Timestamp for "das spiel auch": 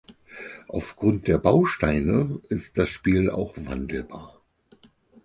2.79-3.53